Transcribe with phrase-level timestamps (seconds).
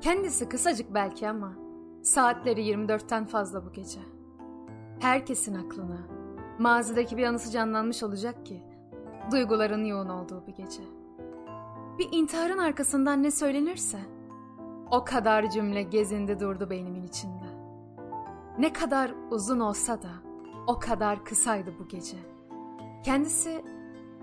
[0.00, 1.52] Kendisi kısacık belki ama
[2.02, 4.00] saatleri 24'ten fazla bu gece.
[5.00, 5.98] Herkesin aklına
[6.58, 8.62] mazideki bir anısı canlanmış olacak ki
[9.30, 10.82] duyguların yoğun olduğu bir gece.
[11.98, 13.98] Bir intiharın arkasından ne söylenirse
[14.90, 17.46] o kadar cümle gezindi durdu beynimin içinde.
[18.58, 20.10] Ne kadar uzun olsa da
[20.66, 22.16] o kadar kısaydı bu gece.
[23.04, 23.64] Kendisi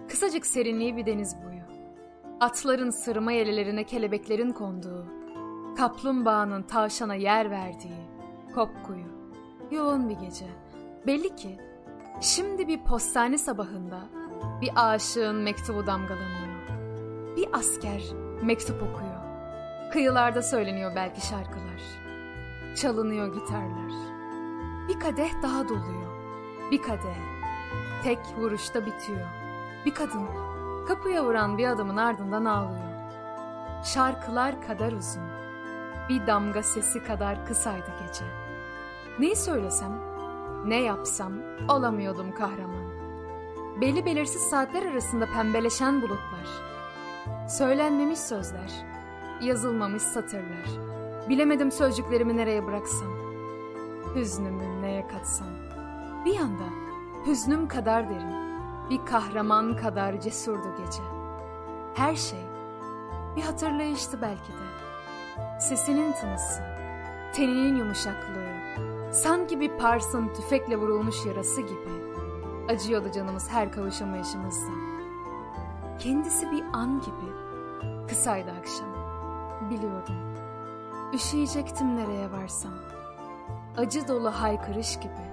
[0.10, 1.62] kısacık serinliği bir deniz boyu.
[2.40, 5.06] Atların sırma yelelerine kelebeklerin konduğu,
[5.78, 8.08] kaplumbağanın tavşana yer verdiği,
[8.56, 9.06] kopkuyu,
[9.72, 10.46] yoğun bir gece.
[11.08, 11.58] Belli ki
[12.22, 14.00] şimdi bir postane sabahında
[14.62, 16.58] bir aşığın mektubu damgalanıyor.
[17.36, 18.04] Bir asker
[18.44, 19.18] mektup okuyor.
[19.92, 21.82] Kıyılarda söyleniyor belki şarkılar.
[22.76, 23.92] Çalınıyor gitarlar.
[24.88, 26.08] Bir kadeh daha doluyor.
[26.72, 27.18] Bir kadeh.
[28.04, 29.28] Tek vuruşta bitiyor.
[29.86, 30.28] Bir kadın
[30.88, 32.88] kapıya vuran bir adamın ardından ağlıyor.
[33.84, 35.38] Şarkılar kadar uzun.
[36.10, 38.26] Bir damga sesi kadar kısaydı gece.
[39.20, 39.92] Neyi söylesem,
[40.66, 41.34] ne yapsam
[41.70, 42.88] olamıyordum kahraman.
[43.82, 46.48] Belli belirsiz saatler arasında pembeleşen bulutlar.
[47.50, 48.72] Söylenmemiş sözler,
[49.42, 50.68] yazılmamış satırlar.
[51.30, 53.14] Bilemedim sözcüklerimi nereye bıraksam.
[54.16, 55.48] Hüznümü neye katsam.
[56.26, 56.64] Bir yanda
[57.26, 58.34] hüznüm kadar derin,
[58.90, 61.04] bir kahraman kadar cesurdu gece.
[61.94, 62.46] Her şey
[63.36, 64.87] bir hatırlayıştı belki de.
[65.60, 66.62] Sesinin tınısı,
[67.34, 68.48] teninin yumuşaklığı,
[69.14, 72.08] sanki bir parsın tüfekle vurulmuş yarası gibi.
[72.70, 74.72] Acıyordu canımız her kavuşamayışımızda.
[76.00, 77.32] Kendisi bir an gibi,
[78.08, 78.98] kısaydı akşam.
[79.70, 80.16] Biliyordum,
[81.14, 82.74] üşüyecektim nereye varsam.
[83.78, 85.32] Acı dolu haykırış gibi,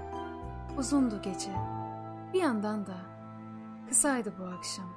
[0.77, 1.51] uzundu gece.
[2.33, 2.95] Bir yandan da
[3.89, 4.89] kısaydı bu akşam.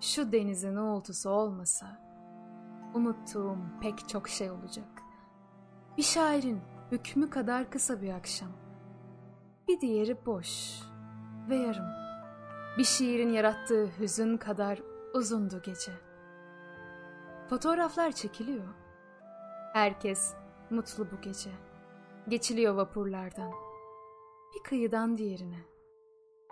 [0.00, 1.86] Şu denizin uğultusu olmasa,
[2.98, 5.02] unuttuğum pek çok şey olacak.
[5.96, 6.60] Bir şairin
[6.92, 8.50] hükmü kadar kısa bir akşam.
[9.68, 10.80] Bir diğeri boş
[11.48, 11.88] ve yarım.
[12.78, 14.82] Bir şiirin yarattığı hüzün kadar
[15.14, 15.92] uzundu gece.
[17.48, 18.74] Fotoğraflar çekiliyor.
[19.72, 20.34] Herkes
[20.70, 21.50] mutlu bu gece.
[22.28, 23.52] Geçiliyor vapurlardan.
[24.54, 25.60] Bir kıyıdan diğerine.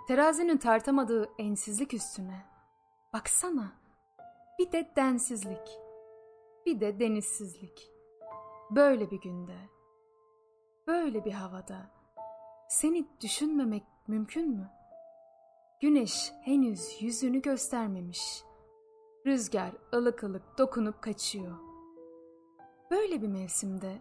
[0.09, 2.47] Terazinin tartamadığı ensizlik üstüne.
[3.13, 3.73] Baksana.
[4.59, 5.86] Bir de densizlik.
[6.67, 7.93] Bir de denizsizlik.
[8.71, 9.57] Böyle bir günde.
[10.87, 11.91] Böyle bir havada.
[12.69, 14.71] Seni düşünmemek mümkün mü?
[15.81, 18.43] Güneş henüz yüzünü göstermemiş.
[19.27, 21.57] Rüzgar ılık ılık dokunup kaçıyor.
[22.91, 23.99] Böyle bir mevsimde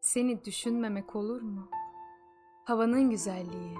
[0.00, 1.70] seni düşünmemek olur mu?
[2.64, 3.76] Havanın güzelliği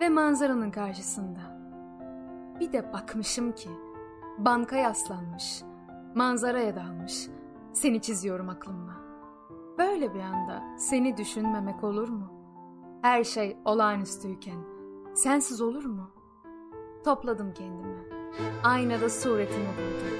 [0.00, 1.60] ve manzaranın karşısında.
[2.60, 3.70] Bir de bakmışım ki
[4.38, 5.62] banka yaslanmış,
[6.14, 7.28] manzaraya dalmış.
[7.72, 9.00] Seni çiziyorum aklımla.
[9.78, 12.32] Böyle bir anda seni düşünmemek olur mu?
[13.02, 14.58] Her şey olağanüstüyken
[15.14, 16.10] sensiz olur mu?
[17.04, 17.98] Topladım kendimi.
[18.64, 20.18] Aynada suretimi buldum.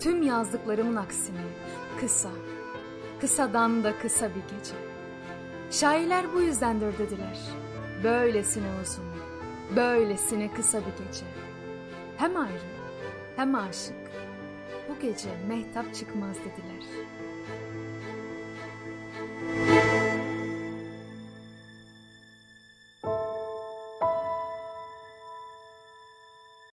[0.00, 1.40] Tüm yazdıklarımın aksine
[2.00, 2.28] kısa,
[3.20, 4.74] kısadan da kısa bir gece.
[5.70, 7.38] Şairler bu yüzdendir dediler.
[8.04, 9.04] Böylesine uzun,
[9.76, 11.26] böylesine kısa bir gece.
[12.16, 12.68] Hem ayrı,
[13.36, 13.96] hem aşık.
[14.88, 16.84] Bu gece mehtap çıkmaz dediler.